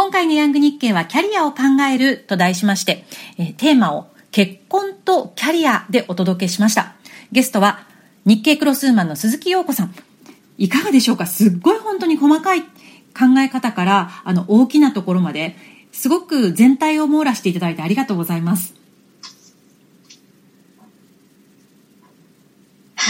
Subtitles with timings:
[0.00, 1.58] 今回のヤング日経はキャリアを考
[1.92, 3.04] えると題しまして、
[3.38, 6.94] え、テーマを結婚とキャリアでお届けしました。
[7.32, 7.86] ゲストは
[8.24, 9.94] 日経クロスウーマンの鈴木陽子さん。
[10.56, 11.26] いかがでしょうか？
[11.26, 12.68] すっごい本当に細かい考
[13.40, 15.54] え方からあの大きなところまで
[15.92, 18.79] すごく全体を網羅していただいてありがとうございます。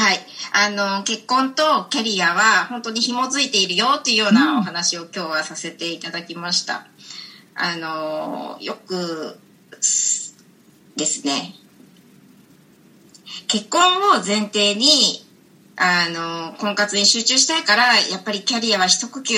[0.01, 0.21] はい。
[0.55, 6.87] あの、結婚とキャリアは本当に紐づいているよというようなお話を今日はさせていただきました。
[7.55, 9.39] あの、よく
[10.97, 11.55] ですね、
[13.47, 13.83] 結婚
[14.19, 15.27] を前提に、
[15.77, 19.35] あの、婚活に集中したいから、やっぱりキャリアは一呼吸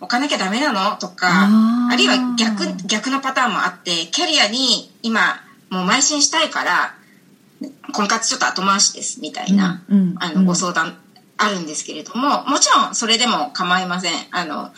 [0.00, 0.96] 置かなきゃダメなの？
[0.96, 1.48] とか、
[1.92, 5.36] あるいは逆、逆のパターンもあって、キャリアに今、
[5.70, 6.96] もう邁進したいから、
[7.92, 10.98] 婚活ちょっと後回しですみたいな、うんうん、あのご相談
[11.36, 14.12] あるんですけれどももちろんそれでも構いません。
[14.30, 14.70] あの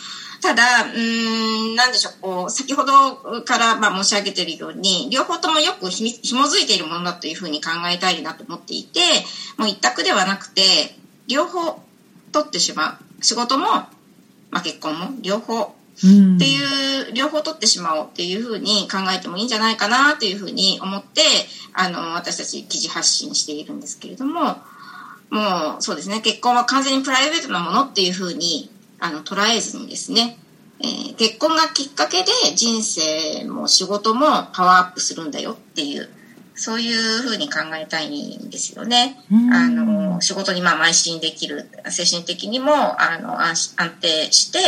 [0.45, 0.62] ただ、
[0.95, 9.01] うん、なんでしょう、こう、先ほどからまあ申し上げているように、両方ともよくひ紐づいているものだというふうに考えたいなと思っていて、
[9.57, 10.63] もう一択ではなくて、
[11.29, 11.80] 両方
[12.30, 13.24] 取ってしまう。
[13.24, 13.88] 仕事も、ま
[14.51, 21.23] あ結婚も、両方っていう、両方取ってしまおうっていうふうに考えてもいいんじゃないかなというふうに思って、
[21.73, 24.56] あの、私たち記事発信しているんですけれども、
[25.30, 28.70] もうそうですね、結婚は完全にプライベートなものっていうふうに、
[29.01, 30.38] あの、捉えずにですね、
[30.80, 36.08] えー、結婚がきっかけで人生も仕事もパワーアップするんだよっていう、
[36.56, 39.18] そういうふうに考えたいんですよね。
[39.52, 44.58] あの、仕事にまあ邁進できる、精神的にも、あの、安定して、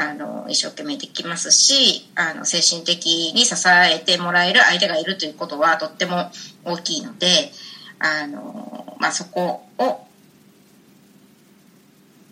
[0.00, 6.30] あの一生懸命できますしあの精神的に支えてもらえる相手がいるということはとっても
[6.64, 7.52] 大きいので
[7.98, 10.06] あの、まあ、そこを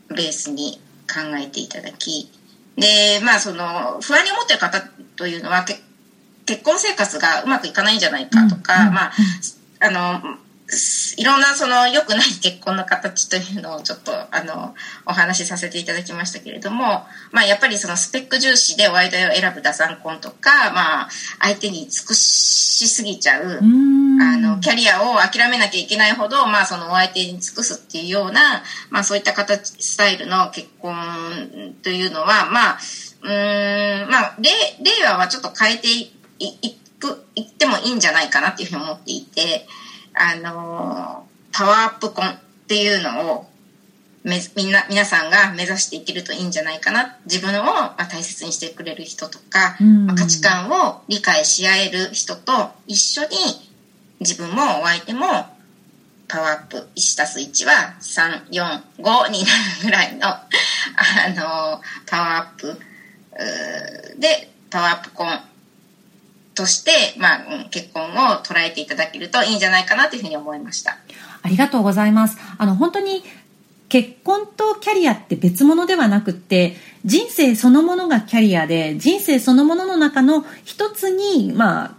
[0.09, 2.31] ベースに考えていただき
[2.77, 4.81] でまあその不安に思ってる方
[5.17, 5.67] というのは
[6.47, 9.13] 結婚生活がうまくいかないんじゃないかとか、うん、まあ
[9.81, 10.39] あの
[11.17, 14.75] いろんなその良くない結婚の形というのをちょっとあの
[15.07, 21.09] お話しさせていただきましたけれども、まあ、やっぱりそのスペック重視でお相手を選ぶ打算婚とか、まあ、
[21.41, 30.95] 相手に尽くしすぎちゃうあのキャリアを諦めなきゃいけないほど、まあ、そのお相手に尽くすっていうような、まあ、そういった形スタイルの結婚
[31.83, 32.79] というのは、まあ
[33.23, 34.51] うんまあ、令
[35.07, 36.13] 和はちょっと変えてい
[37.01, 39.67] くいってもいいんじゃないかなっていうふうに思っていて。
[40.21, 43.47] あのパワーアップ婚っていうのを
[44.25, 47.17] めみんな皆さんが目指していけるといいんじゃないかな。
[47.25, 52.53] 自分を、まあ、大切にしてくれる人とか、まあ、価値観を理解し合える人と
[52.87, 53.29] 一緒に
[54.21, 55.27] 自分もお相手も
[56.27, 60.41] パワーアップ1たす1は345になるぐらいのあ
[61.31, 62.79] のパワーアップ
[64.19, 65.27] でパワーアップ婚
[66.59, 70.99] として、まあ、結婚を捉えていただけるといいんじゃないかなというふうに思いました。
[71.41, 72.37] ありがとうございます。
[72.59, 73.23] あの、本当に
[73.89, 81.95] 結婚とキャリアって別物ではなくって人生そのものがキャリアで人生そのものの中の一つにまあ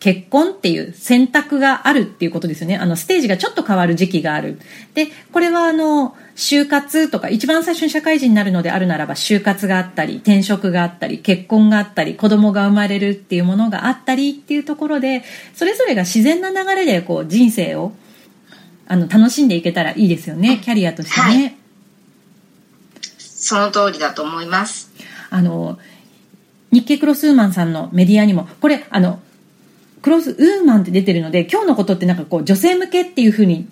[0.00, 2.76] 結婚っていう選択があるっていうことですよね。
[2.76, 4.60] あの、ステージがちょっと変わる時期がある。
[4.94, 17.92] で、これはあの、就活とか、一番最初に社会人になるのであるならば、就活があったり、転職があったり、結婚があったり、子供が生まれるっていうものがあったりっていうところで、それぞれが自然な流れでこう、人生を、
[18.86, 20.60] あの、楽しんでいけたらいいですよね。
[20.62, 21.26] キャリアとしてね。
[21.26, 21.54] はい、
[23.18, 24.92] その通りだと思います。
[25.30, 25.80] あの、
[26.70, 29.20] 日経クロスウーマンさんのメディアにも、これ、あの、
[30.02, 33.68] クロスウーマンって出てるので今日のことってなんかこう女性向けっていうふうに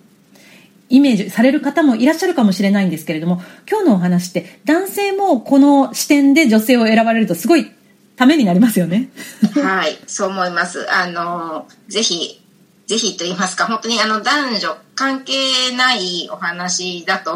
[0.89, 7.71] イメージされる方もいらっしゃるかもしれないんですけれども今日のお話って男性もこの視点で女性を選ばれるとすごい
[8.17, 9.11] ためになりますよね。
[9.63, 10.87] はいそう思います。
[10.91, 12.43] あのぜひ
[12.87, 15.33] ぜひと言いますか、本当にあの男女関係
[15.77, 17.33] ないお話だと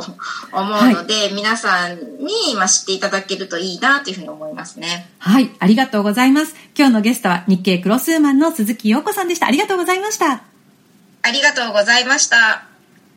[0.53, 5.11] 思うので、はい、皆さんにま知っていただけるといいなというふうに思いますね。
[5.19, 6.55] はい、ありがとうございます。
[6.77, 9.47] 今日のゲストは日経クロスウーマンの鈴木陽子さんでした。
[9.47, 10.45] ありがとうございました。
[11.23, 12.70] ありがとうございました。